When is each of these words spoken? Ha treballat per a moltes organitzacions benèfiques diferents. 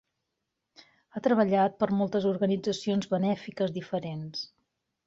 Ha 1.17 1.21
treballat 1.27 1.77
per 1.83 1.91
a 1.91 1.99
moltes 2.01 2.27
organitzacions 2.33 3.13
benèfiques 3.17 3.79
diferents. 3.79 4.47